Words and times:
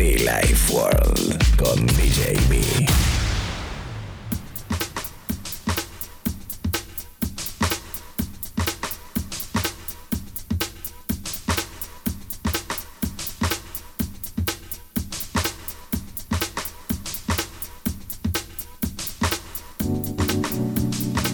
Be 0.00 0.16
Life 0.16 0.72
World 0.72 1.56
con 1.58 1.86
DJ 1.88 2.32
B. 2.48 2.86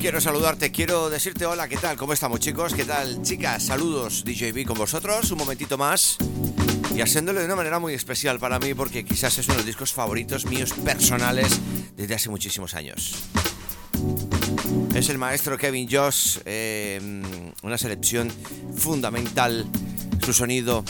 Quiero 0.00 0.20
saludarte, 0.20 0.72
quiero 0.72 1.08
decirte 1.08 1.46
hola, 1.46 1.68
¿qué 1.68 1.76
tal? 1.76 1.96
¿Cómo 1.96 2.12
estamos 2.12 2.40
chicos? 2.40 2.74
¿Qué 2.74 2.84
tal 2.84 3.22
chicas? 3.22 3.62
Saludos 3.62 4.24
DJB 4.24 4.66
con 4.66 4.76
vosotros, 4.76 5.30
un 5.30 5.38
momentito 5.38 5.78
más 5.78 6.18
y 6.96 7.02
haciéndolo 7.02 7.40
de 7.40 7.46
una 7.46 7.56
manera 7.56 7.78
muy 7.78 7.92
especial 7.92 8.38
para 8.38 8.58
mí 8.58 8.72
porque 8.72 9.04
quizás 9.04 9.36
es 9.36 9.46
uno 9.46 9.54
de 9.54 9.58
los 9.58 9.66
discos 9.66 9.92
favoritos 9.92 10.46
míos 10.46 10.72
personales 10.72 11.60
desde 11.94 12.14
hace 12.14 12.30
muchísimos 12.30 12.74
años. 12.74 13.14
Es 14.94 15.10
el 15.10 15.18
maestro 15.18 15.58
Kevin 15.58 15.86
Joss, 15.90 16.40
eh, 16.46 16.98
una 17.62 17.76
selección 17.76 18.32
fundamental, 18.74 19.66
su 20.24 20.32
sonido, 20.32 20.84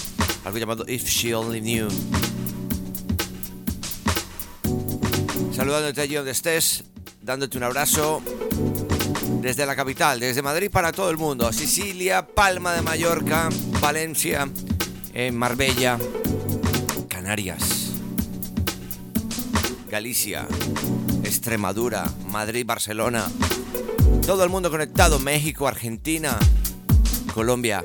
algo 0.45 0.59
llamado 0.59 0.85
If 0.87 1.09
She 1.09 1.35
Only 1.35 1.61
Knew. 1.61 1.89
Saludándote 5.53 6.03
allí 6.03 6.15
donde 6.15 6.31
estés, 6.31 6.85
dándote 7.21 7.59
un 7.59 7.65
abrazo 7.65 8.23
desde 9.41 9.67
la 9.67 9.75
capital, 9.75 10.21
desde 10.21 10.41
Madrid 10.41 10.71
para 10.71 10.93
todo 10.93 11.11
el 11.11 11.17
mundo, 11.17 11.53
Sicilia, 11.53 12.25
Palma 12.25 12.75
de 12.75 12.83
Mallorca, 12.83 13.49
Valencia, 13.81 14.49
eh, 15.19 15.33
Marbella, 15.33 15.99
Canarias, 17.09 17.93
Galicia, 19.89 20.47
Extremadura, 21.25 22.05
Madrid, 22.29 22.67
Barcelona, 22.67 23.27
todo 24.27 24.45
el 24.45 24.51
mundo 24.51 24.71
conectado, 24.71 25.19
México, 25.19 25.67
Argentina, 25.67 26.39
Colombia. 27.33 27.83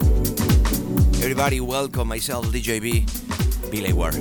Everybody 1.21 1.61
welcome 1.61 2.13
myself, 2.13 2.51
DJB, 2.51 3.05
Billy 3.71 3.93
Ward. 3.93 4.17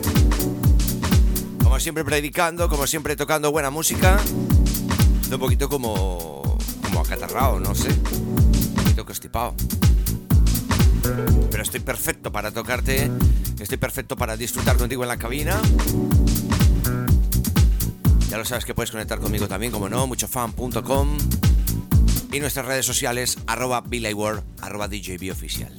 Como 1.65 1.81
siempre 1.81 2.05
predicando, 2.05 2.69
como 2.69 2.87
siempre 2.87 3.17
tocando 3.17 3.51
buena 3.51 3.71
música, 3.71 4.21
un 5.33 5.39
poquito 5.41 5.69
como 5.69 6.59
como 6.85 7.01
acatarrado, 7.01 7.59
no 7.59 7.75
sé. 7.75 7.89
Un 7.89 8.75
poquito 8.77 9.05
constipado. 9.05 9.57
Pero 11.51 11.63
estoy 11.63 11.81
perfecto 11.81 12.33
para 12.33 12.51
tocarte. 12.51 13.11
Estoy 13.59 13.79
perfecto 13.79 14.17
para 14.17 14.37
disfrutar 14.37 14.77
contigo 14.77 15.03
en 15.03 15.09
la 15.09 15.17
cabina. 15.17 15.61
Ya 18.29 18.39
lo 18.39 18.45
sabes 18.45 18.65
que 18.65 18.75
puedes 18.75 18.91
conectar 18.91 19.19
conmigo 19.19 19.49
también, 19.49 19.73
como 19.73 19.89
no, 19.89 20.07
muchofan.com 20.07 21.19
y 22.33 22.41
nuestras 22.41 22.67
redes 22.67 22.87
sociales, 22.87 23.39
arroba 23.47 23.83
World, 24.15 24.43
arroba 24.61 24.89
DJB 24.89 25.33
oficial. 25.33 25.75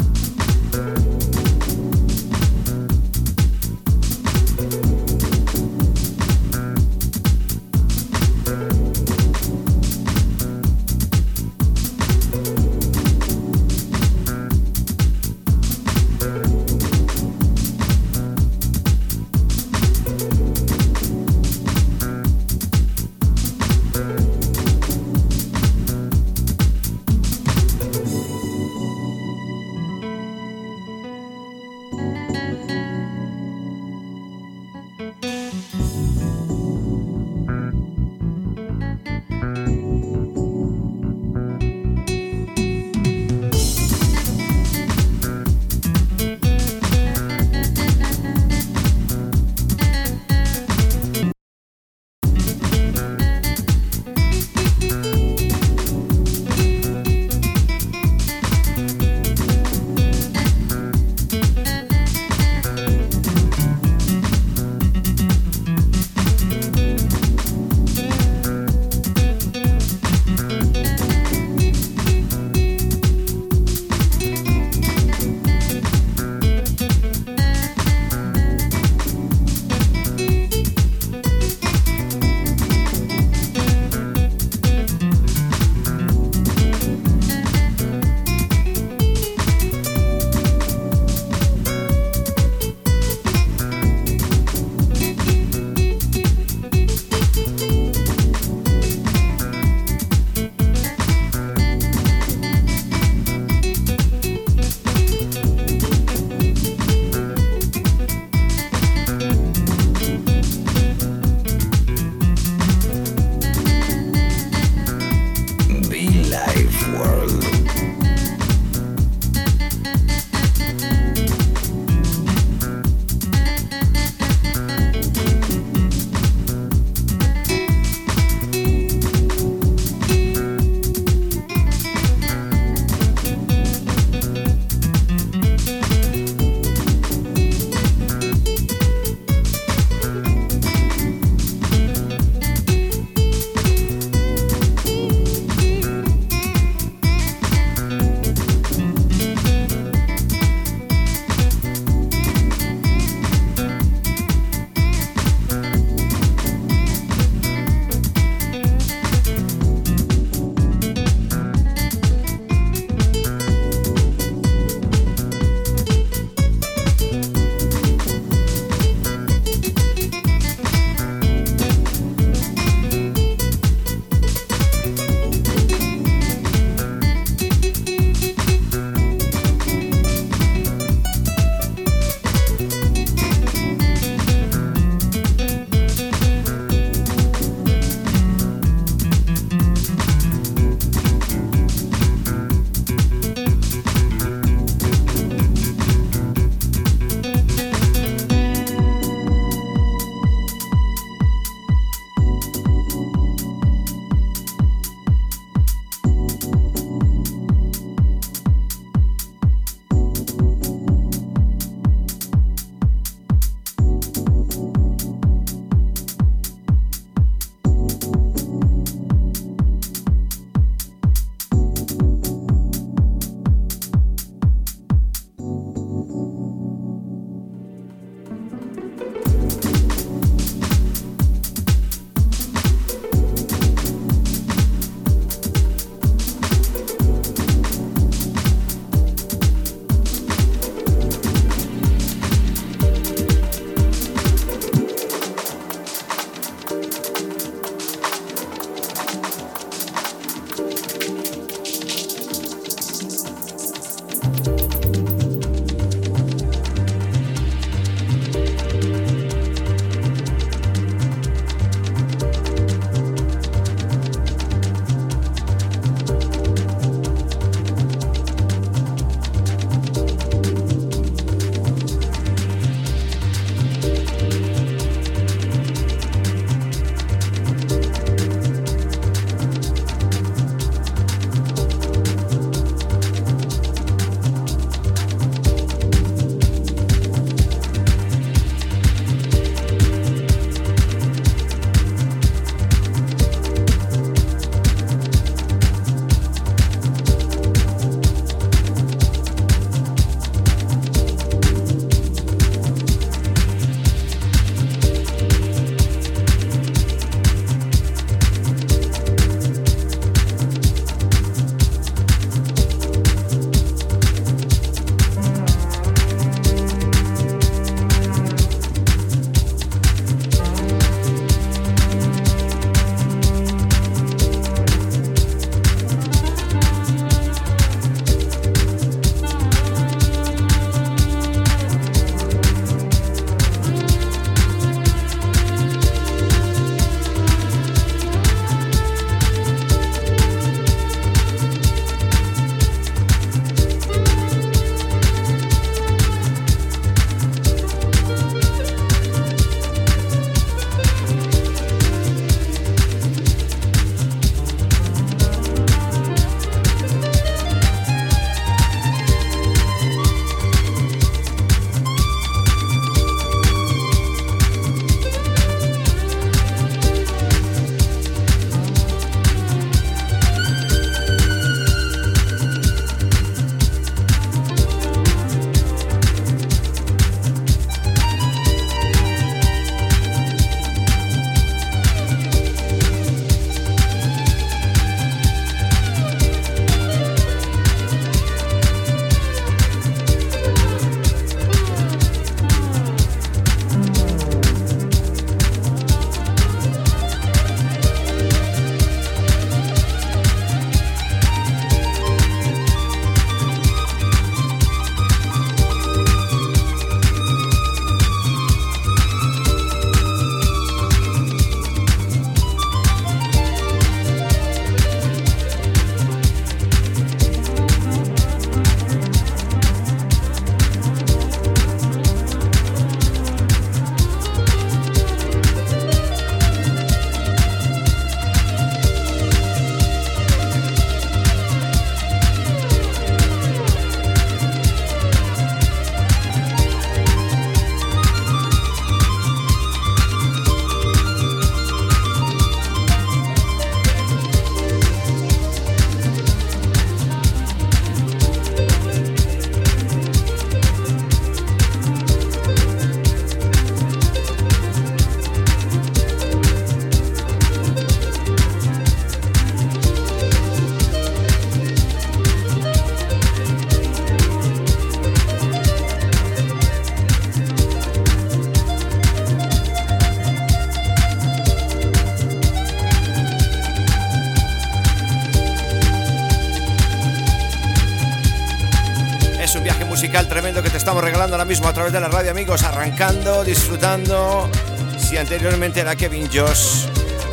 Mismo 481.52 481.68
a 481.68 481.74
través 481.74 481.92
de 481.92 482.00
la 482.00 482.08
radio, 482.08 482.32
amigos. 482.32 482.64
Arrancando, 482.64 483.44
disfrutando. 483.44 484.50
Si 484.98 485.18
anteriormente 485.18 485.82
era 485.82 485.98
Kevin 485.98 486.30
Josh, 486.34 486.86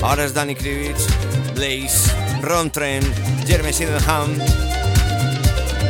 ahora 0.03 0.25
es 0.25 0.35
Danny 0.35 0.57
Krivitz, 0.57 1.07
Blaze, 1.55 2.11
Ron 2.43 2.69
Trent, 2.73 3.07
Jeremy 3.47 3.73
Sydenham, 3.73 4.37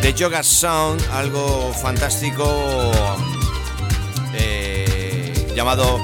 The 0.02 0.12
Yoga 0.12 0.42
Sound, 0.42 1.02
algo 1.10 1.72
fantástico 1.72 2.44
eh, 4.34 5.32
llamado 5.56 5.98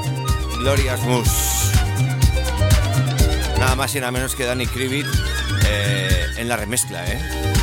Glorious 0.60 1.02
Moose. 1.02 1.76
Nada 3.58 3.76
más 3.76 3.94
y 3.96 4.00
nada 4.00 4.12
menos 4.12 4.34
que 4.34 4.46
Danny 4.46 4.66
Krivitz 4.66 5.10
eh, 5.66 6.26
en 6.38 6.48
la 6.48 6.56
remezcla, 6.56 7.04
¿eh? 7.04 7.53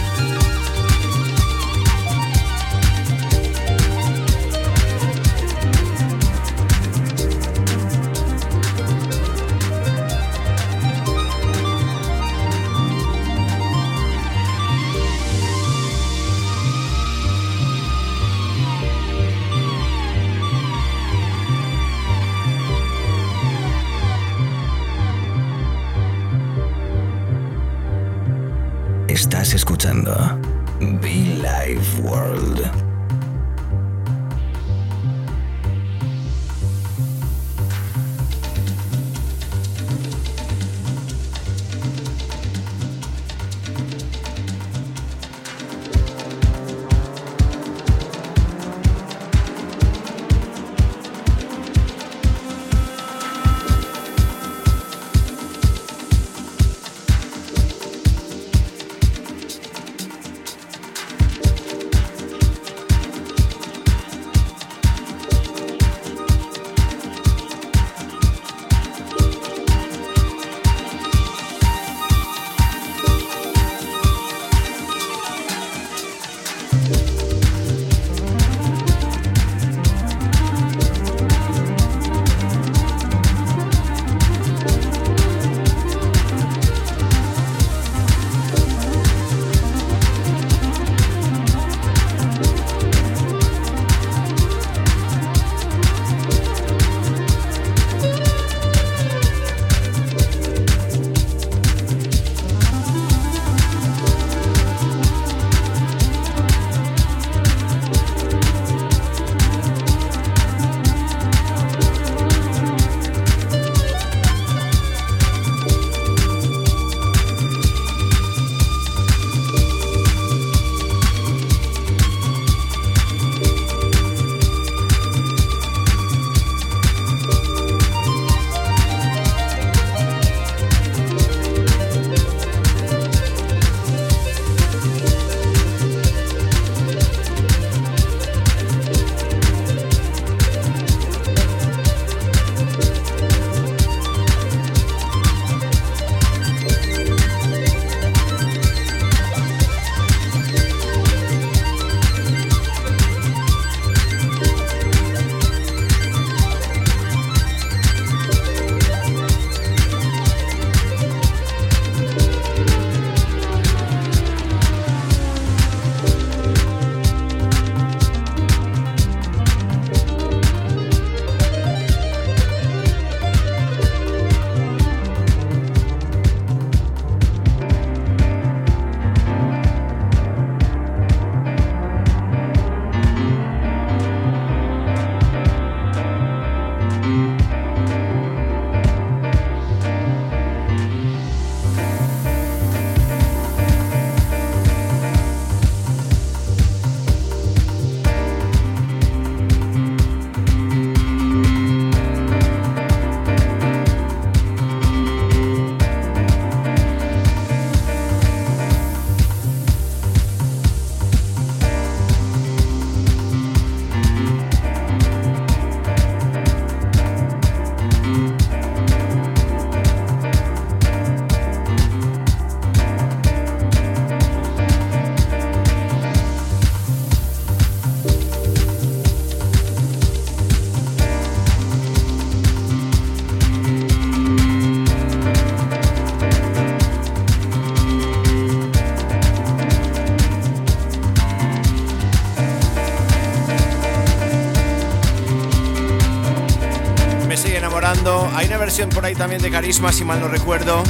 También 249.22 249.44
de 249.44 249.52
Carisma, 249.52 249.92
si 249.92 250.04
mal 250.04 250.20
no 250.20 250.28
recuerdo. 250.28 250.82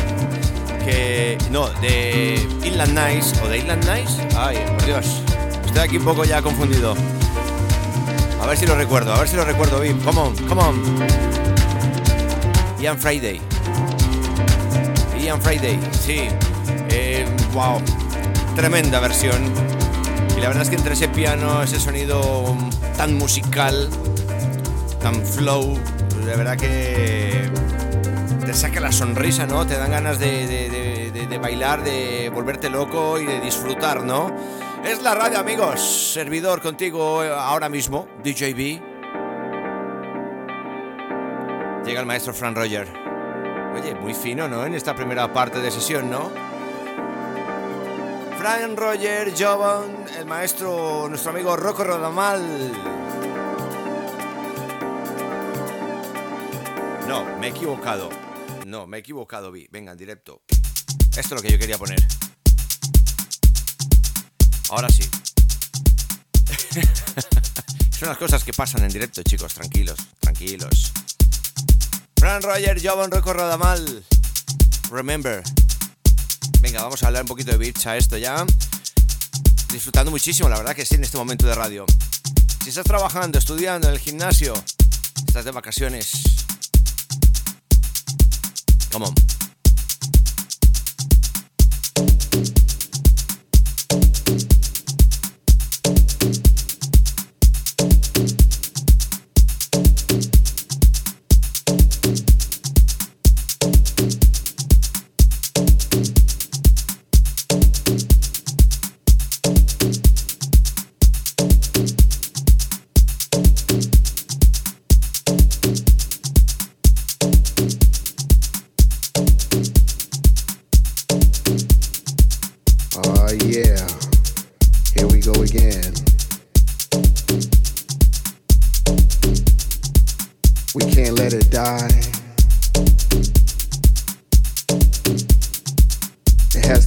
Que. 0.86 1.38
No, 1.52 1.68
de 1.82 2.36
Inland 2.64 2.98
Nice. 2.98 3.38
¿O 3.44 3.50
de 3.50 3.58
Inland 3.58 3.84
Nice? 3.84 4.26
Ay, 4.38 4.58
por 4.70 4.86
Dios. 4.86 5.22
Estoy 5.66 5.82
aquí 5.82 5.98
un 5.98 6.06
poco 6.06 6.24
ya 6.24 6.42
confundido. 6.42 6.96
A 8.42 8.46
ver 8.46 8.58
si 8.58 8.66
lo 8.66 8.76
recuerdo, 8.76 9.14
a 9.14 9.20
ver 9.20 9.28
si 9.28 9.36
lo 9.36 9.44
recuerdo 9.44 9.82
bien. 9.82 10.00
Come 10.00 10.22
on, 10.22 10.36
come 10.48 10.62
on. 10.62 10.82
Ian 12.80 12.98
Friday. 12.98 13.42
Ian 15.22 15.42
Friday, 15.42 15.78
sí. 15.92 16.30
Eh, 16.90 17.26
wow. 17.54 17.82
Tremenda 18.56 19.02
versión. 19.02 19.44
Y 20.38 20.40
la 20.40 20.48
verdad 20.48 20.64
es 20.64 20.70
que 20.70 20.78
entre 20.78 20.94
ese 20.94 21.10
piano, 21.10 21.64
ese 21.64 21.82
sonido 21.82 22.56
tan 22.96 23.18
musical, 23.18 23.90
tan 25.02 25.22
flow, 25.22 25.78
de 26.26 26.36
verdad 26.38 26.56
que 26.56 27.52
te 28.46 28.54
saca 28.54 28.80
la 28.80 28.92
sonrisa, 28.92 29.46
¿no? 29.46 29.66
Te 29.68 29.78
dan 29.78 29.92
ganas 29.92 30.18
de, 30.20 30.48
de, 31.12 31.38
bailar, 31.38 31.84
de 31.84 32.30
volverte 32.34 32.70
loco 32.70 33.20
y 33.20 33.26
de 33.26 33.40
disfrutar, 33.40 34.04
¿no? 34.04 34.36
Es 34.84 35.02
la 35.02 35.14
radio, 35.14 35.40
amigos. 35.40 36.12
Servidor 36.14 36.62
contigo 36.62 37.22
ahora 37.22 37.70
mismo, 37.70 38.08
DJB. 38.24 38.82
Llega 41.86 42.00
el 42.00 42.06
maestro 42.06 42.34
Fran 42.34 42.56
Roger. 42.56 42.88
Oye, 43.76 43.96
muy 43.96 44.14
fino, 44.14 44.48
¿no? 44.48 44.66
En 44.66 44.74
esta 44.74 44.96
primera 44.96 45.32
parte 45.32 45.60
de 45.60 45.72
sesión, 45.72 46.10
¿no? 46.10 46.30
Fran 48.38 48.76
Roger, 48.76 49.34
Jovan, 49.38 50.06
el 50.18 50.26
maestro, 50.26 51.08
nuestro 51.08 51.32
amigo 51.32 51.56
Rocco 51.56 51.84
Rodamal. 51.84 52.42
No, 57.08 57.24
me 57.40 57.48
he 57.48 57.50
equivocado. 57.50 58.31
No, 58.72 58.88
me 58.88 58.96
he 58.96 59.02
equivocado, 59.02 59.52
vi. 59.52 59.68
Venga, 59.70 59.92
en 59.92 59.98
directo. 59.98 60.44
Esto 61.18 61.20
es 61.20 61.32
lo 61.32 61.42
que 61.42 61.52
yo 61.52 61.60
quería 61.60 61.78
poner. 61.78 62.02
Ahora 64.70 64.88
sí. 64.88 65.04
Son 68.00 68.08
las 68.08 68.18
cosas 68.18 68.46
que 68.46 68.54
pasan 68.54 68.86
en 68.86 68.90
directo, 68.90 69.24
chicos. 69.24 69.54
Tranquilos, 69.54 69.98
tranquilos. 70.22 70.94
Fran 72.18 72.42
Roger, 72.42 72.82
Jovan 72.82 73.12
Rocco 73.12 73.34
Rodamal. 73.34 74.06
Remember. 74.90 75.44
Venga, 76.62 76.82
vamos 76.82 77.04
a 77.04 77.08
hablar 77.08 77.24
un 77.24 77.28
poquito 77.28 77.52
de 77.52 77.58
beats 77.58 77.86
a 77.88 77.98
esto 77.98 78.18
ya. 78.18 78.46
Disfrutando 79.74 80.12
muchísimo, 80.12 80.48
la 80.48 80.60
verdad 80.60 80.74
que 80.74 80.86
sí, 80.86 80.96
en 80.96 81.04
este 81.04 81.18
momento 81.18 81.46
de 81.46 81.56
radio. 81.56 81.86
Si 82.64 82.70
estás 82.70 82.86
trabajando, 82.86 83.38
estudiando 83.38 83.90
en 83.90 83.96
el 83.96 84.00
gimnasio, 84.00 84.54
estás 85.28 85.44
de 85.44 85.52
vacaciones, 85.52 86.24
Come 88.92 89.04
on. 89.04 89.41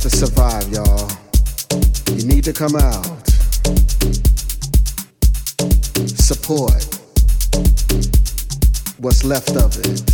to 0.04 0.10
survive, 0.10 0.68
y'all. 0.70 1.10
You 2.14 2.26
need 2.26 2.44
to 2.44 2.52
come 2.52 2.76
out. 2.76 3.26
Support 6.20 6.84
what's 8.98 9.24
left 9.24 9.56
of 9.56 9.74
it. 9.78 10.04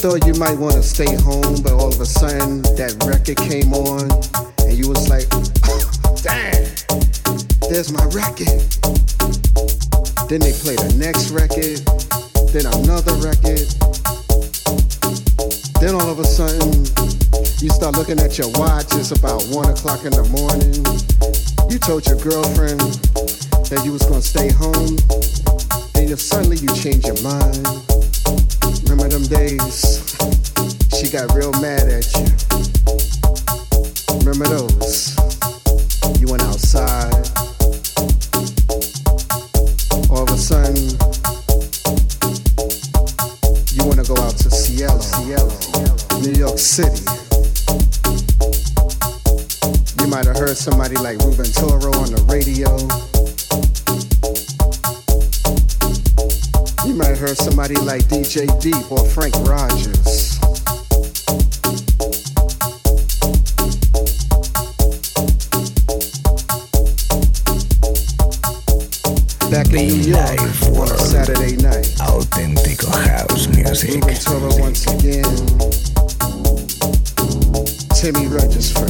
Thought 0.00 0.26
you 0.26 0.32
might 0.40 0.56
want 0.56 0.72
to 0.72 0.82
stay 0.82 1.14
home, 1.20 1.60
but 1.60 1.72
all 1.72 1.92
of 1.92 2.00
a 2.00 2.06
sudden 2.06 2.62
that 2.80 2.96
record 3.04 3.36
came 3.36 3.76
on, 3.76 4.08
and 4.64 4.72
you 4.72 4.88
was 4.88 5.12
like, 5.12 5.28
oh, 5.68 5.84
"Damn, 6.24 6.64
there's 7.68 7.92
my 7.92 8.00
record." 8.08 8.64
Then 10.24 10.40
they 10.40 10.56
play 10.56 10.80
the 10.80 10.96
next 10.96 11.28
record, 11.36 11.84
then 12.48 12.64
another 12.80 13.12
record. 13.20 13.68
Then 15.84 15.92
all 15.92 16.08
of 16.08 16.16
a 16.16 16.24
sudden, 16.24 16.80
you 17.60 17.68
start 17.68 17.92
looking 18.00 18.20
at 18.24 18.40
your 18.40 18.48
watch. 18.56 18.96
It's 18.96 19.12
about 19.12 19.44
one 19.52 19.68
o'clock 19.68 20.08
in 20.08 20.16
the 20.16 20.24
morning. 20.32 20.80
You 21.68 21.76
told 21.76 22.08
your 22.08 22.16
girlfriend 22.24 22.80
that 23.68 23.84
you 23.84 23.92
was 23.92 24.08
gonna 24.08 24.24
stay 24.24 24.48
home 24.48 24.96
if 26.10 26.20
suddenly 26.20 26.56
you 26.56 26.66
change 26.74 27.06
your 27.06 27.20
mind, 27.22 27.62
remember 29.00 29.18
them 29.18 29.38
days 29.38 30.00
she 30.98 31.08
got 31.10 31.32
real 31.34 31.52
mad 31.52 31.88
at 31.88 32.04
you. 32.12 32.26
Remember 34.20 34.46
those? 34.48 35.16
You 36.20 36.26
went 36.28 36.42
outside. 36.42 37.14
All 40.10 40.24
of 40.24 40.28
a 40.28 40.36
sudden, 40.36 40.76
you 43.72 43.84
want 43.86 44.04
to 44.04 44.12
go 44.12 44.20
out 44.20 44.36
to 44.36 44.50
Cielo, 44.50 44.98
Cielo, 44.98 45.48
New 46.20 46.38
York 46.38 46.58
City. 46.58 47.00
You 50.00 50.08
might 50.08 50.26
have 50.26 50.36
heard 50.36 50.56
somebody 50.56 50.96
like 50.96 51.18
Ruben 51.18 51.46
Toro 51.46 51.92
on 51.94 52.12
the 52.12 52.22
radio. 52.28 53.09
Heard 57.20 57.36
somebody 57.36 57.74
like 57.74 58.02
DJ 58.04 58.48
Deep 58.62 58.90
or 58.90 59.04
Frank 59.04 59.34
Rogers. 59.46 60.38
Back 69.50 69.66
in 69.66 69.88
New 69.88 70.00
York 70.08 70.40
on 70.78 70.88
a 70.88 70.98
Saturday 70.98 71.56
night. 71.56 71.92
Auténtico 72.00 72.88
house 72.88 73.48
music. 73.48 74.02
Once 74.58 74.86
again. 74.86 75.24
Timmy 78.00 78.28
Regisford. 78.28 78.89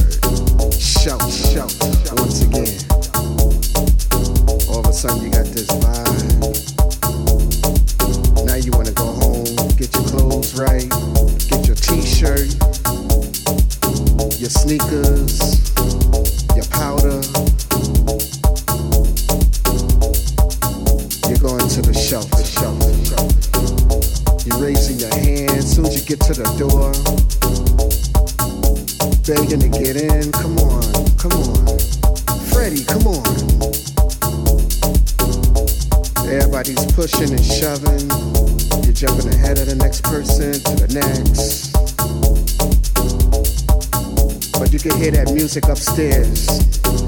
music 45.53 45.69
upstairs. 45.69 46.47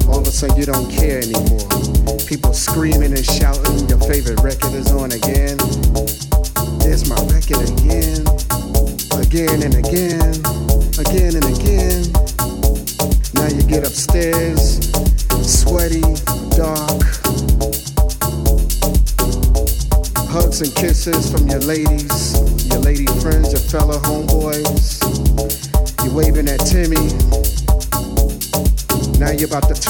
All 0.05 0.19
of 0.19 0.27
a 0.27 0.31
sudden, 0.31 0.57
you 0.57 0.65
don't 0.65 0.91
care 0.91 1.02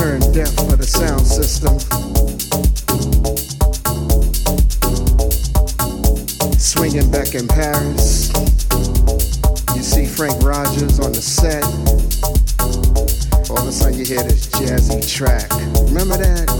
turn 0.03 0.19
deaf 0.33 0.53
for 0.55 0.75
the 0.75 0.83
sound 0.83 1.25
system. 1.25 1.79
Swinging 6.59 7.09
back 7.09 7.35
in 7.35 7.47
Paris. 7.47 8.27
You 9.73 9.81
see 9.81 10.05
Frank 10.05 10.43
Rogers 10.43 10.99
on 10.99 11.13
the 11.13 11.23
set. 11.23 11.63
All 13.49 13.59
of 13.59 13.67
a 13.67 13.71
sudden 13.71 13.97
you 13.97 14.03
hear 14.03 14.23
this 14.23 14.47
jazzy 14.47 14.99
track. 15.07 15.49
Remember 15.87 16.17
that? 16.17 16.51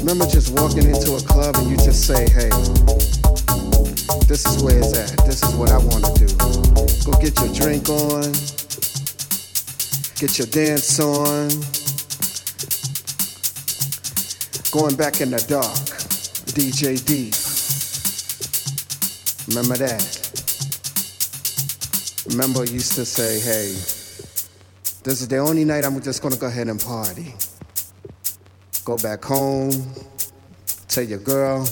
Remember 0.00 0.26
just 0.26 0.50
walking 0.58 0.90
into 0.90 1.14
a 1.14 1.20
club 1.20 1.54
and 1.58 1.70
you 1.70 1.76
just 1.76 2.04
say, 2.04 2.26
hey, 2.34 2.50
this 4.26 4.42
is 4.44 4.60
where 4.60 4.78
it's 4.78 4.98
at. 4.98 5.24
This 5.24 5.44
is 5.44 5.54
what 5.54 5.70
I 5.70 5.78
want 5.78 6.02
to 6.02 6.14
do. 6.18 6.26
Go 7.06 7.12
get 7.22 7.38
your 7.38 7.54
drink 7.54 7.88
on. 7.88 8.34
Get 10.18 10.36
your 10.36 10.48
dance 10.50 10.98
on. 10.98 11.87
Going 14.70 14.96
back 14.96 15.22
in 15.22 15.30
the 15.30 15.38
dark. 15.48 15.64
DJ 16.52 17.02
Deep. 17.06 17.32
Remember 19.48 19.76
that? 19.78 20.04
Remember, 22.28 22.60
I 22.60 22.64
used 22.64 22.92
to 22.92 23.06
say, 23.06 23.40
hey, 23.40 23.72
this 25.04 25.22
is 25.22 25.28
the 25.28 25.38
only 25.38 25.64
night 25.64 25.86
I'm 25.86 25.98
just 26.02 26.22
gonna 26.22 26.36
go 26.36 26.48
ahead 26.48 26.68
and 26.68 26.78
party. 26.78 27.34
Go 28.84 28.98
back 28.98 29.24
home, 29.24 29.72
tell 30.88 31.04
your 31.04 31.20
girl, 31.20 31.66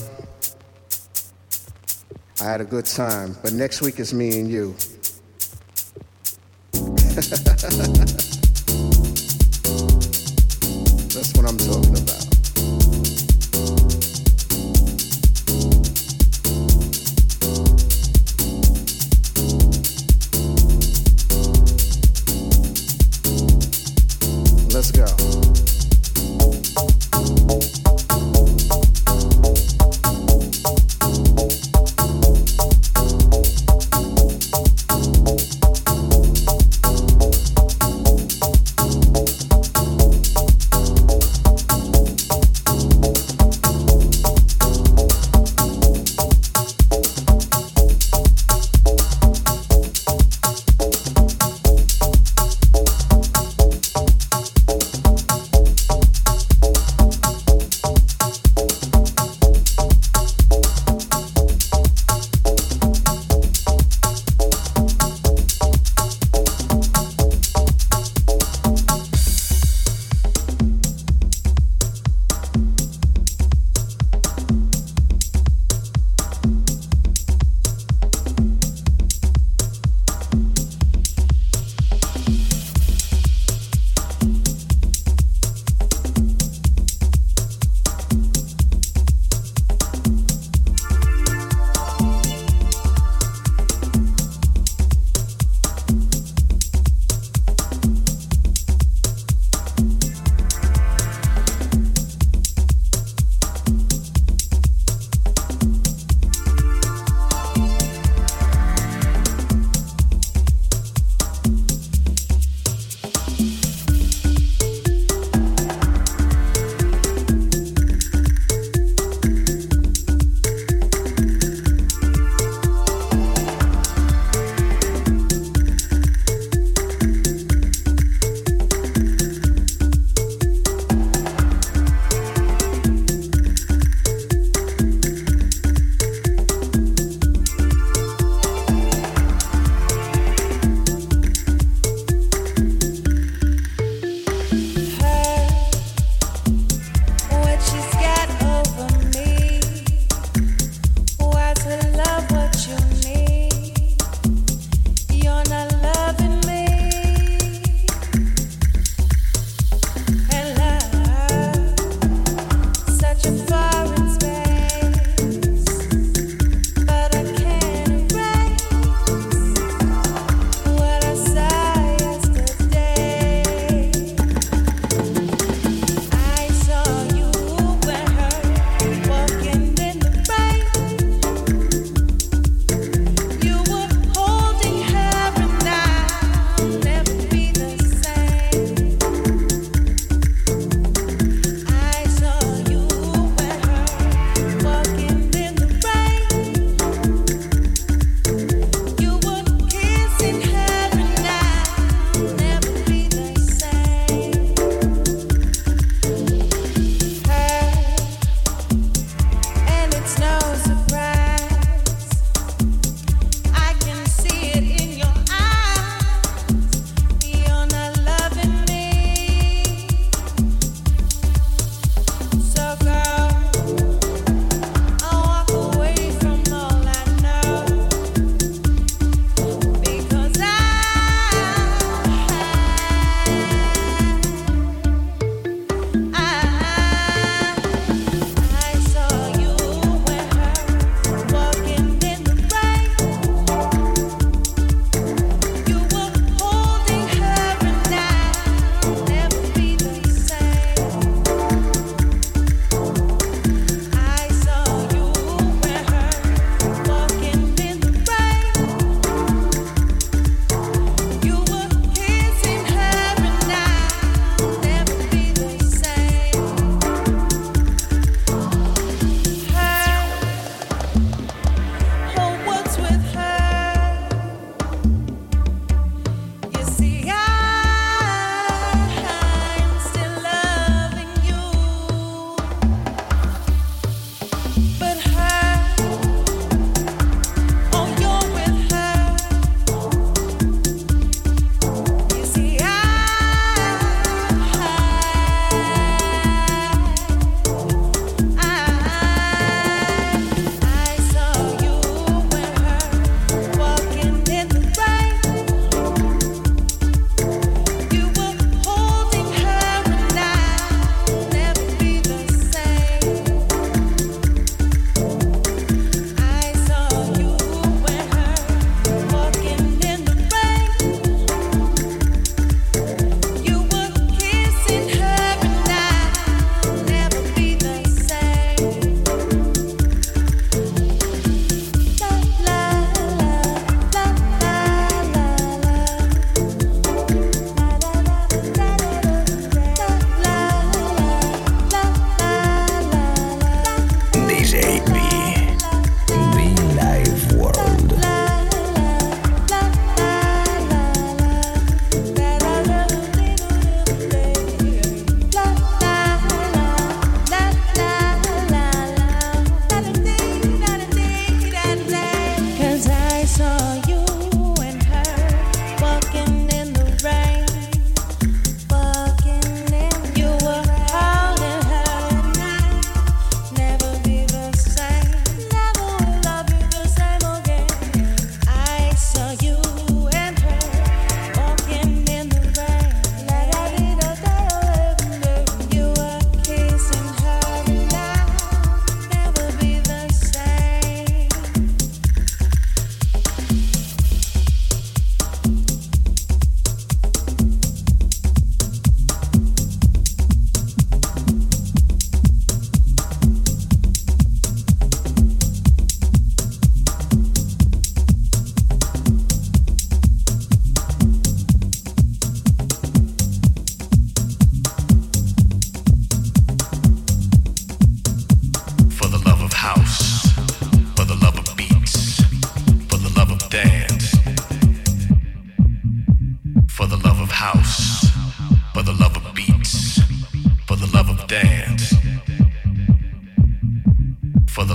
I 2.41 2.45
had 2.45 2.61
a 2.61 2.65
good 2.65 2.85
time, 2.85 3.35
but 3.43 3.53
next 3.53 3.81
week 3.81 3.99
is 3.99 4.13
me 4.13 4.39
and 4.39 4.49
you. 4.49 4.75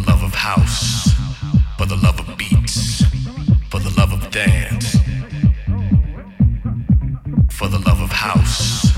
love 0.07 0.23
of 0.23 0.35
house, 0.35 1.11
for 1.79 1.87
the 1.87 1.97
love 1.97 2.19
of 2.21 2.37
beats, 2.37 3.05
for 3.71 3.79
the 3.79 3.91
love 3.97 4.13
of 4.13 4.31
dance, 4.31 4.97
for 7.51 7.69
the 7.69 7.79
love 7.79 8.01
of 8.01 8.11
house. 8.11 8.92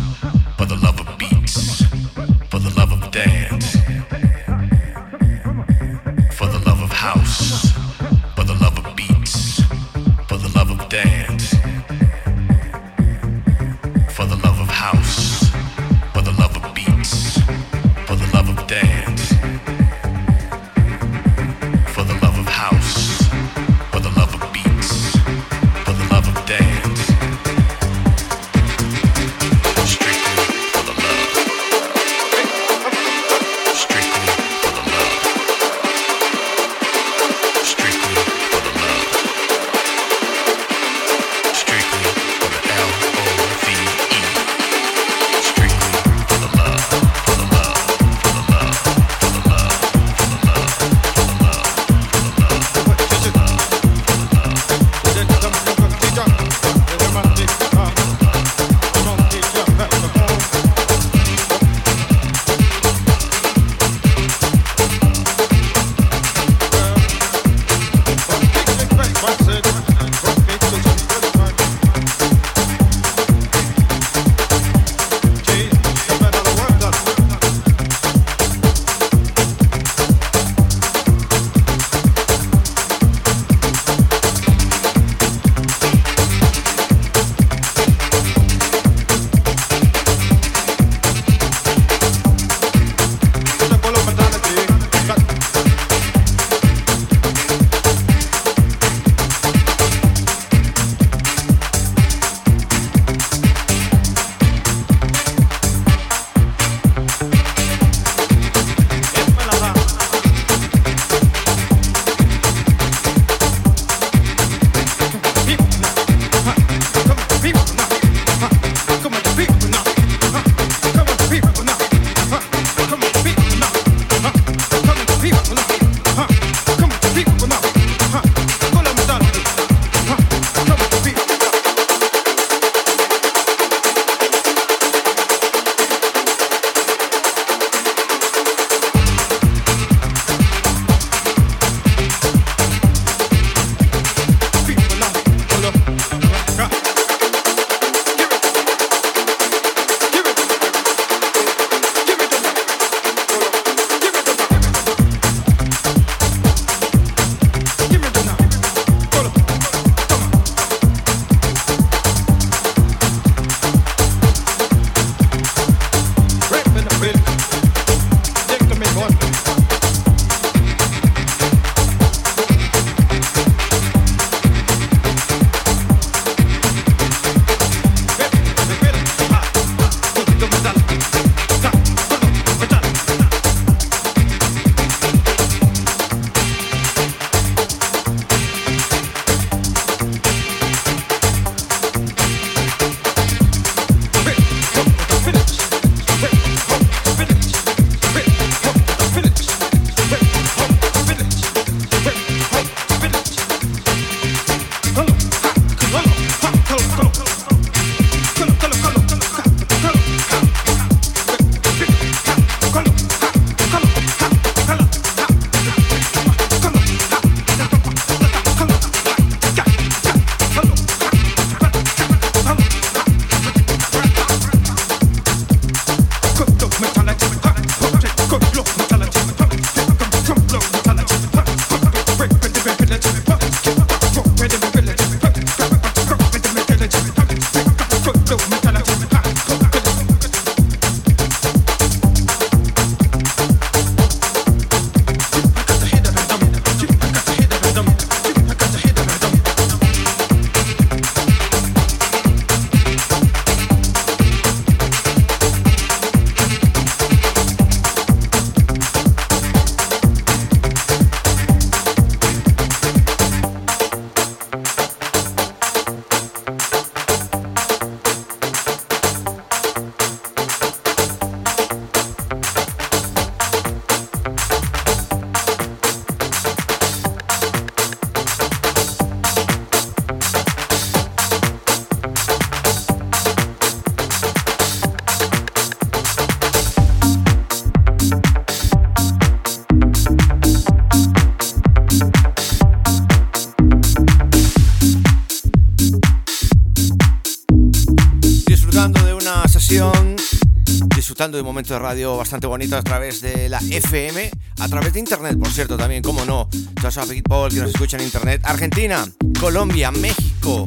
De 301.32 301.40
un 301.40 301.46
momento 301.46 301.72
de 301.72 301.80
radio 301.80 302.16
bastante 302.16 302.46
bonito 302.46 302.76
a 302.76 302.82
través 302.82 303.22
de 303.22 303.48
la 303.48 303.58
FM, 303.58 304.30
a 304.58 304.68
través 304.68 304.92
de 304.92 305.00
internet, 305.00 305.38
por 305.38 305.48
cierto, 305.48 305.76
también, 305.76 306.02
como 306.02 306.24
no. 306.24 306.48
Todos 306.80 306.98
a 306.98 307.06
que 307.06 307.22
nos 307.60 307.70
escucha 307.70 307.96
en 307.96 308.04
internet. 308.04 308.42
Argentina, 308.44 309.06
Colombia, 309.40 309.90
México, 309.90 310.66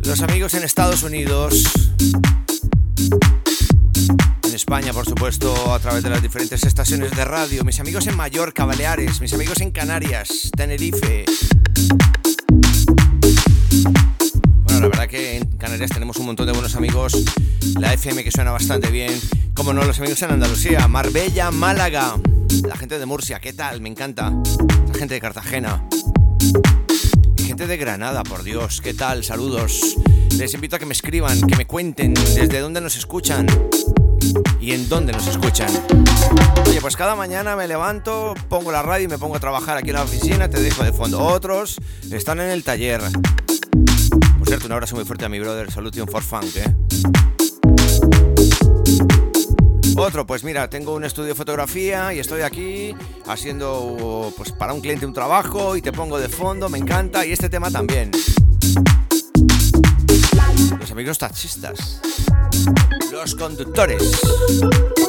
Los 0.00 0.20
amigos 0.22 0.54
en 0.54 0.64
Estados 0.64 1.04
Unidos. 1.04 1.64
En 4.42 4.54
España, 4.54 4.92
por 4.92 5.04
supuesto, 5.04 5.72
a 5.72 5.78
través 5.78 6.02
de 6.02 6.10
las 6.10 6.20
diferentes 6.20 6.64
estaciones 6.64 7.12
de 7.12 7.24
radio. 7.24 7.62
Mis 7.64 7.78
amigos 7.78 8.06
en 8.08 8.16
Mallorca, 8.16 8.64
Baleares. 8.64 9.20
Mis 9.20 9.32
amigos 9.32 9.60
en 9.60 9.70
Canarias, 9.70 10.50
Tenerife. 10.56 11.26
Bueno, 14.64 14.80
la 14.80 14.88
verdad 14.88 15.06
que 15.06 15.36
en 15.36 15.46
Canarias 15.58 15.90
tenemos 15.90 16.16
un 16.16 16.26
montón 16.26 16.46
de 16.46 16.52
buenos 16.52 16.74
amigos. 16.74 17.12
FM 17.94 18.22
que 18.22 18.30
suena 18.30 18.52
bastante 18.52 18.90
bien. 18.90 19.20
Como 19.54 19.72
no, 19.72 19.84
los 19.84 19.98
amigos 19.98 20.22
en 20.22 20.30
Andalucía, 20.30 20.86
Marbella, 20.86 21.50
Málaga. 21.50 22.16
La 22.66 22.76
gente 22.76 22.98
de 22.98 23.06
Murcia, 23.06 23.40
¿qué 23.40 23.52
tal? 23.52 23.80
Me 23.80 23.88
encanta. 23.88 24.32
La 24.86 24.94
gente 24.94 25.14
de 25.14 25.20
Cartagena. 25.20 25.84
Gente 27.36 27.66
de 27.66 27.76
Granada, 27.76 28.22
por 28.22 28.44
Dios, 28.44 28.80
¿qué 28.80 28.94
tal? 28.94 29.24
Saludos. 29.24 29.96
Les 30.36 30.54
invito 30.54 30.76
a 30.76 30.78
que 30.78 30.86
me 30.86 30.92
escriban, 30.92 31.40
que 31.42 31.56
me 31.56 31.66
cuenten 31.66 32.14
desde 32.14 32.60
dónde 32.60 32.80
nos 32.80 32.96
escuchan 32.96 33.46
y 34.60 34.72
en 34.72 34.88
dónde 34.88 35.12
nos 35.12 35.26
escuchan. 35.26 35.70
Oye, 36.68 36.80
pues 36.80 36.96
cada 36.96 37.16
mañana 37.16 37.56
me 37.56 37.66
levanto, 37.66 38.34
pongo 38.48 38.70
la 38.70 38.82
radio 38.82 39.06
y 39.06 39.08
me 39.08 39.18
pongo 39.18 39.36
a 39.36 39.40
trabajar 39.40 39.76
aquí 39.76 39.90
en 39.90 39.96
la 39.96 40.04
oficina, 40.04 40.48
te 40.48 40.60
dejo 40.62 40.84
de 40.84 40.92
fondo. 40.92 41.20
Otros 41.20 41.76
están 42.10 42.40
en 42.40 42.50
el 42.50 42.62
taller. 42.62 43.00
Por 44.38 44.46
cierto, 44.46 44.66
un 44.66 44.72
abrazo 44.72 44.94
muy 44.94 45.04
fuerte 45.04 45.24
a 45.24 45.28
mi 45.28 45.40
brother 45.40 45.70
Solution 45.72 46.06
for 46.06 46.22
Funk, 46.22 46.56
¿eh? 46.56 47.39
Otro, 50.00 50.26
pues 50.26 50.44
mira, 50.44 50.70
tengo 50.70 50.94
un 50.94 51.04
estudio 51.04 51.28
de 51.28 51.34
fotografía 51.34 52.14
y 52.14 52.20
estoy 52.20 52.40
aquí 52.40 52.94
haciendo 53.26 54.32
pues 54.34 54.50
para 54.50 54.72
un 54.72 54.80
cliente 54.80 55.04
un 55.04 55.12
trabajo 55.12 55.76
y 55.76 55.82
te 55.82 55.92
pongo 55.92 56.18
de 56.18 56.30
fondo, 56.30 56.70
me 56.70 56.78
encanta 56.78 57.26
y 57.26 57.32
este 57.32 57.50
tema 57.50 57.70
también. 57.70 58.10
Los 60.80 60.90
amigos 60.90 61.18
taxistas, 61.18 62.00
los 63.12 63.34
conductores, 63.34 64.22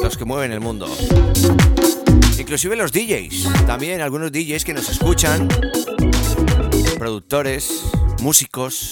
los 0.02 0.18
que 0.18 0.26
mueven 0.26 0.52
el 0.52 0.60
mundo. 0.60 0.86
Inclusive 2.38 2.76
los 2.76 2.92
DJs, 2.92 3.64
también 3.66 4.02
algunos 4.02 4.30
DJs 4.30 4.62
que 4.62 4.74
nos 4.74 4.90
escuchan, 4.90 5.48
productores, 6.98 7.82
músicos, 8.20 8.90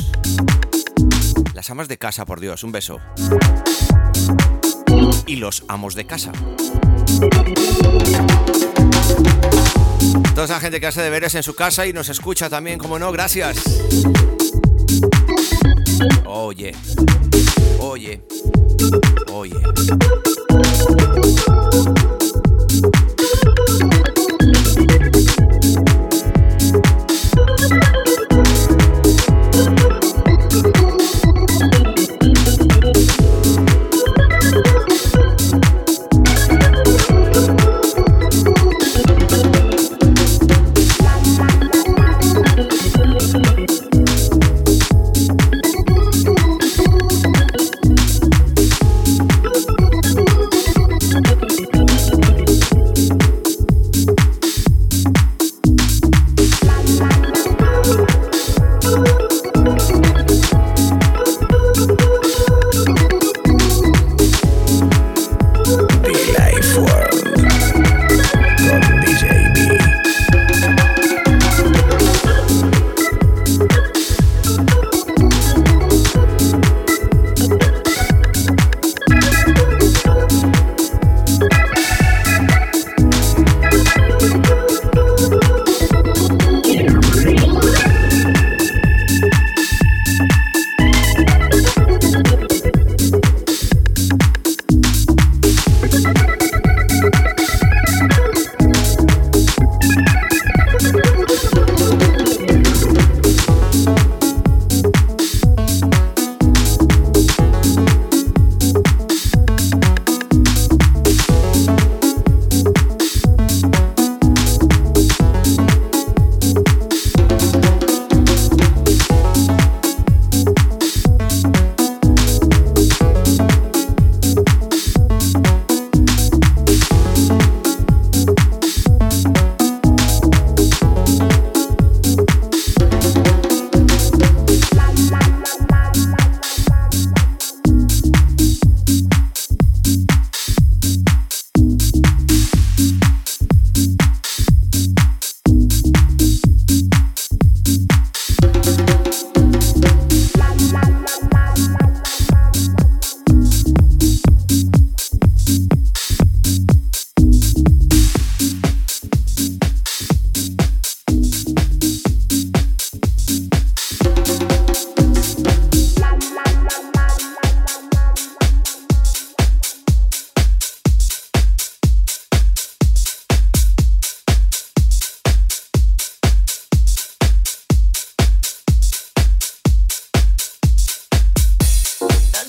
las 1.53 1.69
amas 1.69 1.89
de 1.89 1.99
casa, 1.99 2.25
por 2.25 2.41
Dios, 2.41 2.65
un 2.65 2.73
beso 2.73 3.01
y 5.31 5.37
los 5.37 5.63
amos 5.69 5.95
de 5.95 6.05
casa. 6.07 6.33
Toda 10.35 10.45
esa 10.45 10.59
gente 10.59 10.81
que 10.81 10.89
hace 10.89 11.03
deberes 11.03 11.37
en 11.37 11.45
su 11.45 11.55
casa 11.55 11.87
y 11.87 11.93
nos 11.93 12.09
escucha 12.09 12.51
también, 12.51 12.81
como 12.81 12.99
no, 12.99 13.13
gracias. 13.13 13.63
Oye, 16.27 16.75
oye, 17.79 18.23
oye. 19.33 19.57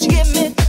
you 0.01 0.09
give 0.09 0.33
me? 0.33 0.60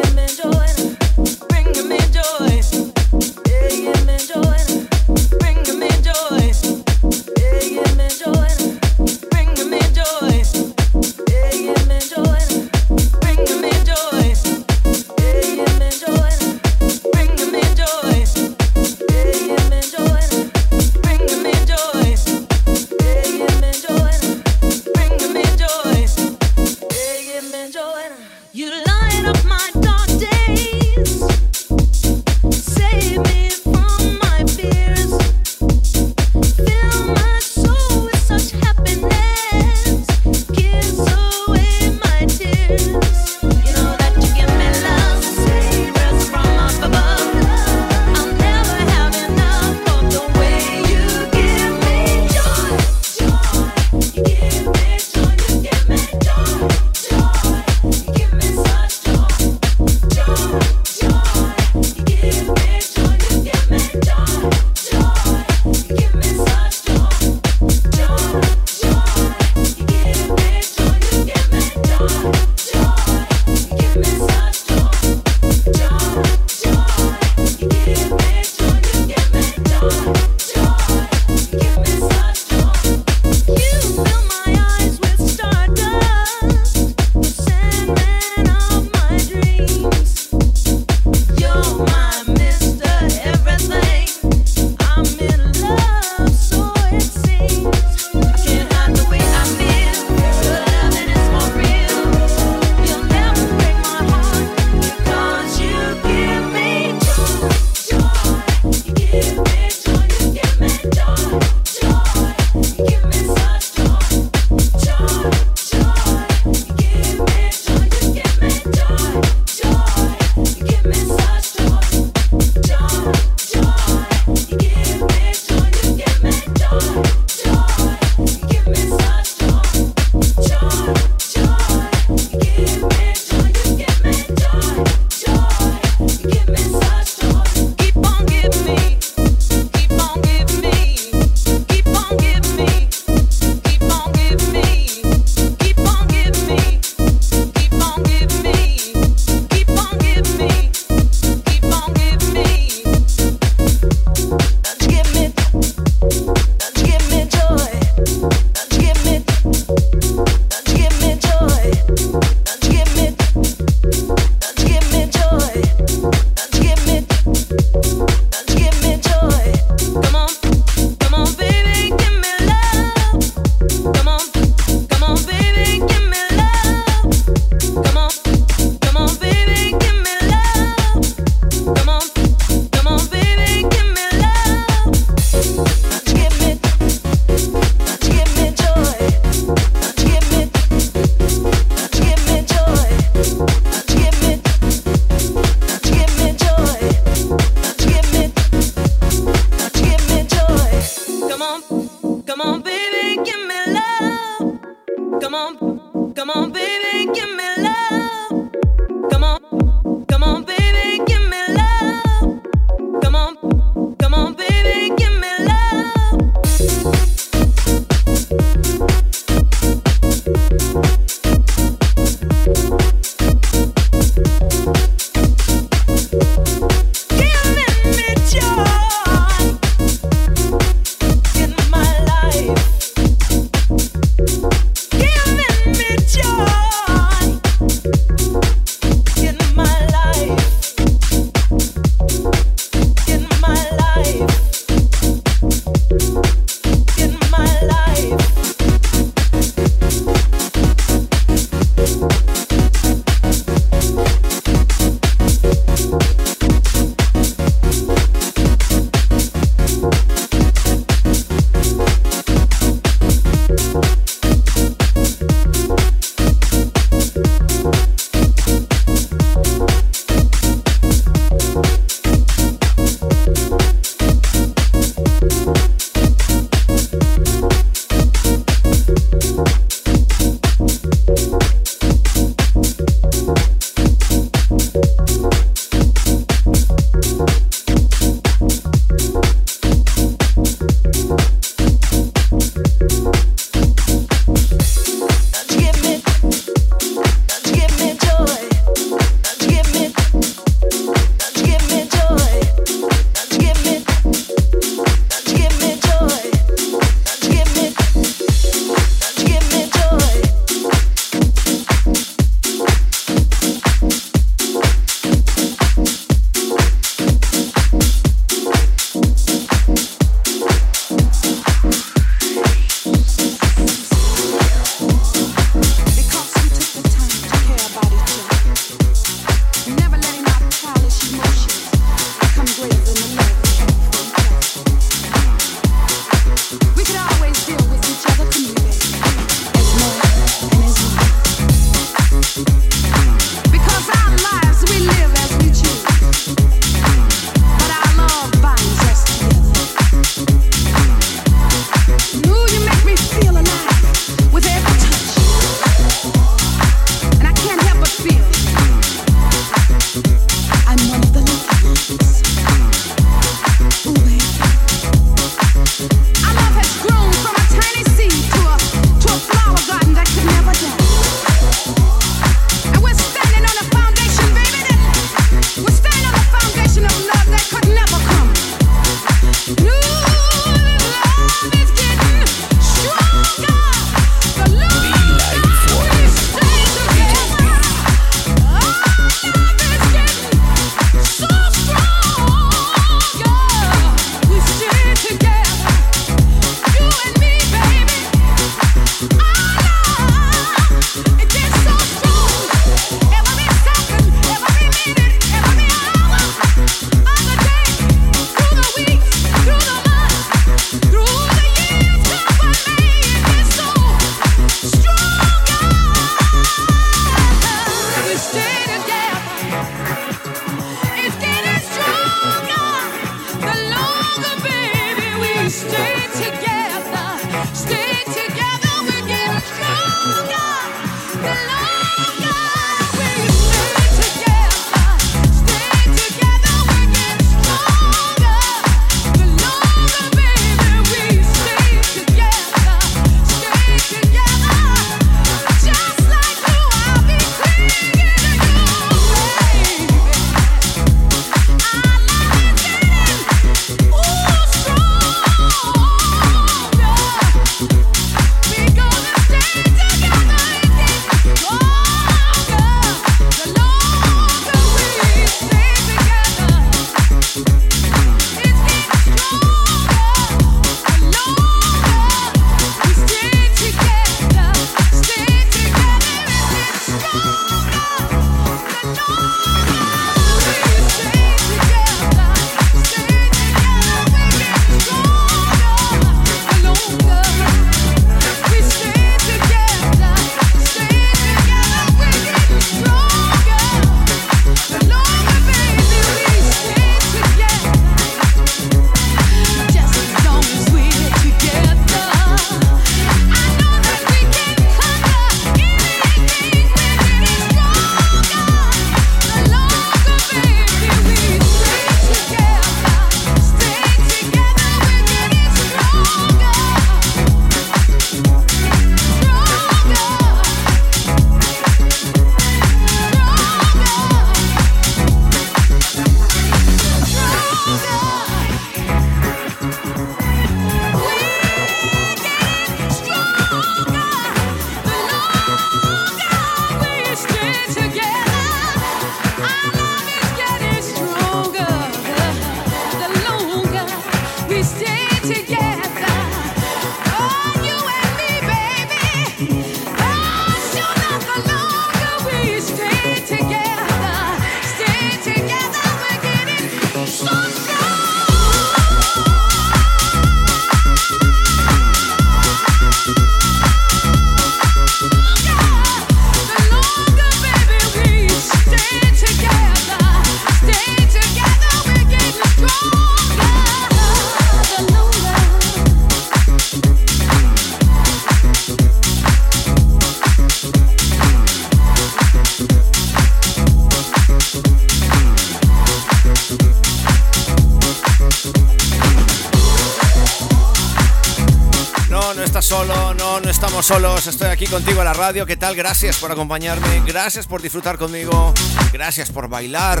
Radio. 595.12 595.46
¿Qué 595.46 595.56
tal? 595.56 595.74
Gracias 595.74 596.18
por 596.18 596.32
acompañarme, 596.32 597.02
gracias 597.06 597.46
por 597.46 597.62
disfrutar 597.62 597.98
conmigo, 597.98 598.52
gracias 598.92 599.30
por 599.30 599.48
bailar 599.48 600.00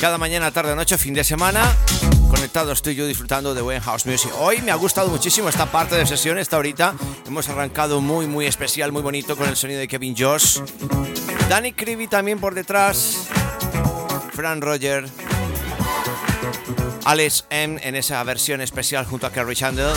cada 0.00 0.18
mañana, 0.18 0.50
tarde, 0.50 0.76
noche, 0.76 0.98
fin 0.98 1.14
de 1.14 1.24
semana. 1.24 1.62
Conectado 2.28 2.72
estoy 2.72 2.94
yo 2.94 3.06
disfrutando 3.06 3.54
de 3.54 3.62
buen 3.62 3.80
house 3.80 4.06
music. 4.06 4.30
Hoy 4.38 4.60
me 4.62 4.70
ha 4.70 4.74
gustado 4.74 5.08
muchísimo 5.08 5.48
esta 5.48 5.66
parte 5.66 5.96
de 5.96 6.06
sesión, 6.06 6.38
esta 6.38 6.56
ahorita. 6.56 6.94
Hemos 7.26 7.48
arrancado 7.48 8.00
muy, 8.00 8.26
muy 8.26 8.46
especial, 8.46 8.92
muy 8.92 9.02
bonito 9.02 9.36
con 9.36 9.48
el 9.48 9.56
sonido 9.56 9.80
de 9.80 9.88
Kevin 9.88 10.14
Josh. 10.16 10.60
Danny 11.48 11.72
Creevy 11.72 12.08
también 12.08 12.38
por 12.38 12.54
detrás. 12.54 13.28
Fran 14.32 14.60
Roger. 14.60 15.08
Alex 17.04 17.44
M 17.50 17.80
en 17.82 17.94
esa 17.94 18.22
versión 18.24 18.60
especial 18.60 19.06
junto 19.06 19.26
a 19.26 19.32
Kerry 19.32 19.54
Chandler. 19.54 19.94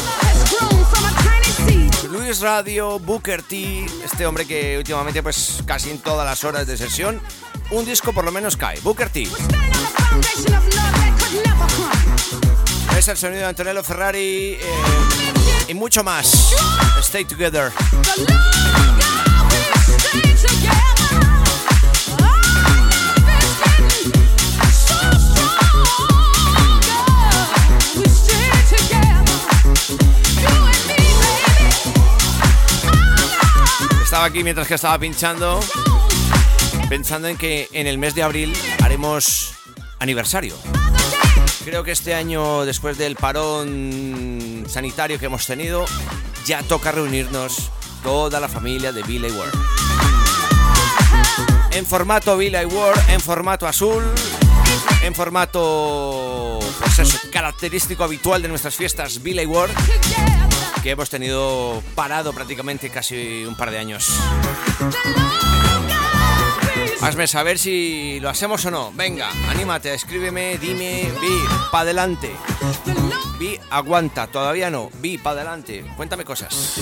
Radio, 2.36 3.00
Booker 3.00 3.42
T, 3.42 3.86
este 4.04 4.26
hombre 4.26 4.46
que 4.46 4.78
últimamente 4.78 5.24
pues 5.24 5.64
casi 5.66 5.90
en 5.90 6.00
todas 6.00 6.26
las 6.26 6.44
horas 6.44 6.68
de 6.68 6.76
sesión 6.76 7.22
un 7.72 7.86
disco 7.86 8.12
por 8.12 8.26
lo 8.26 8.34
menos 8.34 8.58
cae. 8.58 8.82
Booker 8.82 9.10
T. 9.10 9.28
Es 12.98 13.08
el 13.08 13.18
sonido 13.18 13.40
de 13.40 13.46
Antonello 13.46 13.82
Ferrari 13.82 14.58
eh, 14.60 14.60
y 15.70 15.74
mucho 15.74 16.04
más. 16.04 16.54
Stay 17.00 17.24
together. 17.24 17.72
Aquí 34.28 34.44
mientras 34.44 34.68
que 34.68 34.76
estaba 34.76 35.00
pinchando, 35.00 35.58
pensando 36.90 37.30
en 37.30 37.38
que 37.38 37.70
en 37.72 37.88
el 37.88 37.98
mes 37.98 38.14
de 38.14 38.24
abril 38.24 38.54
haremos 38.84 39.54
aniversario. 40.00 40.54
Creo 41.64 41.86
que 41.86 41.92
este 41.92 42.14
año, 42.14 42.66
después 42.66 42.98
del 42.98 43.16
parón 43.16 44.66
sanitario 44.68 45.18
que 45.18 45.28
hemos 45.28 45.46
tenido, 45.46 45.86
ya 46.46 46.62
toca 46.62 46.92
reunirnos 46.92 47.72
toda 48.04 48.42
la 48.42 48.50
familia 48.50 48.92
de 48.92 49.02
Billy 49.04 49.32
Ward. 49.32 49.54
En 51.72 51.86
formato 51.86 52.36
Billy 52.38 52.66
Ward, 52.66 53.00
en 53.10 53.22
formato 53.22 53.66
azul, 53.66 54.04
en 55.04 55.16
formato 55.16 56.60
pues 56.98 57.30
característico 57.32 58.04
habitual 58.04 58.42
de 58.42 58.50
nuestras 58.50 58.76
fiestas 58.76 59.24
Billy 59.24 59.46
Ward, 59.46 59.72
que 60.88 60.92
hemos 60.92 61.10
tenido 61.10 61.84
parado 61.96 62.32
prácticamente 62.32 62.90
casi 62.90 63.44
un 63.44 63.58
par 63.58 63.72
de 63.72 63.78
años. 63.78 64.10
Hazme 67.02 67.28
saber 67.28 67.60
si 67.60 68.22
lo 68.22 68.30
hacemos 68.30 68.64
o 68.64 68.72
no. 68.72 68.94
Venga, 68.94 69.30
anímate, 69.50 69.94
escríbeme, 69.94 70.58
dime, 70.58 71.12
vi, 71.20 71.44
pa' 71.74 71.82
adelante. 71.82 72.32
Vi, 73.38 73.60
aguanta, 73.70 74.28
todavía 74.28 74.70
no. 74.70 74.90
Vi, 75.02 75.18
pa' 75.18 75.32
adelante. 75.32 75.84
Cuéntame 75.98 76.24
cosas. 76.24 76.80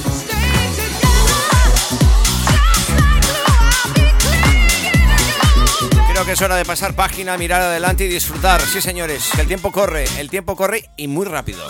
Creo 6.12 6.26
que 6.26 6.34
es 6.34 6.42
hora 6.44 6.58
de 6.58 6.66
pasar 6.66 6.96
página, 6.96 7.40
mirar 7.40 7.64
adelante 7.64 8.06
y 8.06 8.08
disfrutar. 8.08 8.62
Sí, 8.62 8.82
señores, 8.82 9.32
el 9.40 9.48
tiempo 9.48 9.72
corre, 9.72 10.06
el 10.20 10.30
tiempo 10.30 10.56
corre 10.56 10.92
y 10.96 11.08
muy 11.08 11.26
rápido. 11.26 11.66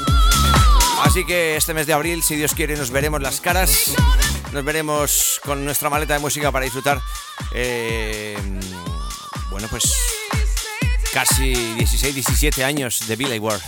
Así 1.15 1.23
que 1.23 1.55
este 1.55 1.73
mes 1.73 1.87
de 1.87 1.93
abril, 1.93 2.21
si 2.23 2.35
Dios 2.35 2.53
quiere, 2.53 2.75
nos 2.75 2.91
veremos 2.91 3.21
las 3.21 3.39
caras. 3.39 3.93
Nos 4.51 4.65
veremos 4.65 5.39
con 5.45 5.63
nuestra 5.63 5.89
maleta 5.89 6.15
de 6.15 6.19
música 6.19 6.51
para 6.51 6.65
disfrutar. 6.65 7.01
Eh, 7.53 8.37
bueno, 9.49 9.69
pues 9.69 9.97
casi 11.13 11.53
16, 11.53 12.15
17 12.15 12.65
años 12.65 13.07
de 13.07 13.15
Billy 13.15 13.39
Ward. 13.39 13.61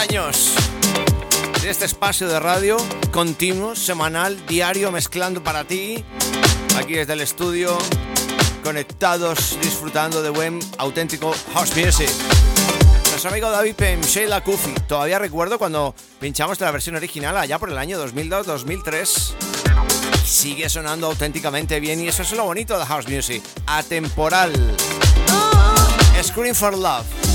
Años 0.00 0.54
de 1.60 1.68
este 1.68 1.84
espacio 1.84 2.26
de 2.26 2.40
radio 2.40 2.78
continuo, 3.10 3.76
semanal, 3.76 4.46
diario, 4.46 4.90
mezclando 4.90 5.44
para 5.44 5.64
ti, 5.64 6.02
aquí 6.78 6.94
desde 6.94 7.12
el 7.12 7.20
estudio, 7.20 7.76
conectados, 8.64 9.58
disfrutando 9.60 10.22
de 10.22 10.30
buen, 10.30 10.58
auténtico 10.78 11.34
house 11.52 11.76
music. 11.76 12.08
Nuestro 13.10 13.30
amigo 13.30 13.50
David 13.50 13.74
Pem, 13.74 14.00
Sheila 14.00 14.42
Kufi, 14.42 14.72
todavía 14.88 15.18
recuerdo 15.18 15.58
cuando 15.58 15.94
pinchamos 16.18 16.58
la 16.60 16.70
versión 16.70 16.96
original 16.96 17.36
allá 17.36 17.58
por 17.58 17.68
el 17.68 17.76
año 17.76 18.02
2002-2003. 18.02 19.34
Sigue 20.24 20.70
sonando 20.70 21.08
auténticamente 21.08 21.78
bien 21.78 22.00
y 22.00 22.08
eso 22.08 22.22
es 22.22 22.32
lo 22.32 22.44
bonito 22.44 22.78
de 22.78 22.86
house 22.86 23.06
music, 23.06 23.42
atemporal. 23.66 24.52
Scream 26.22 26.54
for 26.54 26.74
Love. 26.74 27.29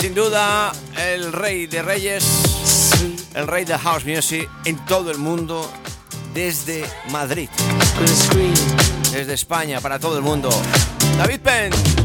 Sin 0.00 0.14
duda, 0.14 0.72
el 0.96 1.30
rey 1.30 1.66
de 1.66 1.82
reyes, 1.82 2.24
el 3.34 3.46
rey 3.46 3.66
de 3.66 3.76
house 3.76 4.06
music 4.06 4.48
en 4.64 4.78
todo 4.86 5.10
el 5.10 5.18
mundo, 5.18 5.70
desde 6.32 6.86
Madrid, 7.10 7.50
desde 9.12 9.34
España, 9.34 9.82
para 9.82 9.98
todo 9.98 10.16
el 10.16 10.22
mundo. 10.22 10.48
David 11.18 11.40
Penn. 11.40 11.99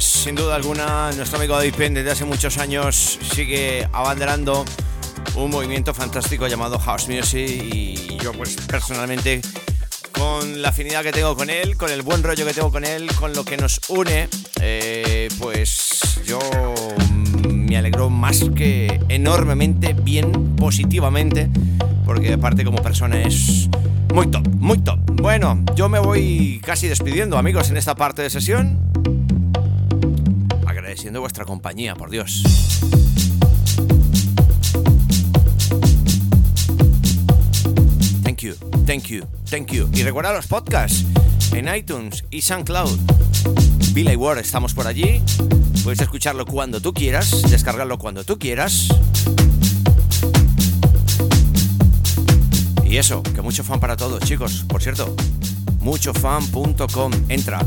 Sin 0.00 0.34
duda 0.34 0.54
alguna, 0.54 1.10
nuestro 1.12 1.38
amigo 1.38 1.54
David 1.56 1.74
Penn 1.74 1.94
desde 1.94 2.10
hace 2.10 2.24
muchos 2.24 2.56
años 2.58 3.18
sigue 3.34 3.88
abanderando 3.92 4.64
un 5.34 5.50
movimiento 5.50 5.92
fantástico 5.92 6.46
llamado 6.46 6.78
House 6.78 7.08
Music 7.08 7.48
y 7.48 8.16
yo 8.18 8.32
pues 8.32 8.56
personalmente 8.68 9.40
con 10.12 10.62
la 10.62 10.68
afinidad 10.68 11.02
que 11.02 11.12
tengo 11.12 11.36
con 11.36 11.50
él, 11.50 11.76
con 11.76 11.90
el 11.90 12.02
buen 12.02 12.22
rollo 12.22 12.46
que 12.46 12.54
tengo 12.54 12.70
con 12.70 12.84
él, 12.84 13.08
con 13.18 13.34
lo 13.34 13.44
que 13.44 13.56
nos 13.56 13.80
une, 13.88 14.28
eh, 14.60 15.28
pues 15.38 16.20
yo 16.24 16.38
me 17.52 17.76
alegro 17.76 18.08
más 18.08 18.44
que 18.54 19.00
enormemente, 19.08 19.94
bien, 19.94 20.56
positivamente, 20.56 21.50
porque 22.04 22.34
aparte 22.34 22.64
como 22.64 22.80
persona 22.82 23.20
es 23.22 23.68
muy 24.14 24.28
top, 24.28 24.48
muy 24.58 24.78
top. 24.78 25.00
Bueno, 25.20 25.62
yo 25.74 25.88
me 25.88 25.98
voy 25.98 26.60
casi 26.64 26.88
despidiendo 26.88 27.36
amigos 27.36 27.68
en 27.70 27.76
esta 27.76 27.94
parte 27.94 28.22
de 28.22 28.30
sesión, 28.30 28.86
agradeciendo 30.96 31.20
vuestra 31.20 31.44
compañía, 31.44 31.94
por 31.94 32.08
Dios. 32.08 32.42
Thank 38.22 38.38
you, 38.38 38.54
thank 38.86 39.02
you, 39.04 39.26
thank 39.50 39.72
you. 39.72 39.90
Y 39.92 40.02
recuerda 40.04 40.32
los 40.32 40.46
podcasts 40.46 41.04
en 41.52 41.74
iTunes 41.74 42.24
y 42.30 42.40
SoundCloud. 42.40 42.98
Billy 43.92 44.16
Ward, 44.16 44.38
estamos 44.38 44.72
por 44.72 44.86
allí. 44.86 45.20
Puedes 45.84 46.00
escucharlo 46.00 46.46
cuando 46.46 46.80
tú 46.80 46.94
quieras, 46.94 47.42
descargarlo 47.50 47.98
cuando 47.98 48.24
tú 48.24 48.38
quieras. 48.38 48.88
Y 52.86 52.96
eso, 52.96 53.22
que 53.22 53.42
mucho 53.42 53.62
fan 53.64 53.80
para 53.80 53.98
todos, 53.98 54.22
chicos. 54.22 54.64
Por 54.66 54.82
cierto, 54.82 55.14
muchofan.com. 55.80 57.12
Entra. 57.28 57.60